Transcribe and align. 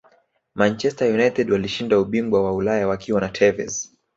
manchester 0.55 1.13
united 1.13 1.51
walishinda 1.51 1.99
ubingwa 1.99 2.43
wa 2.43 2.53
ulaya 2.53 2.87
wakiwa 2.87 3.21
na 3.21 3.29
tevez 3.29 3.89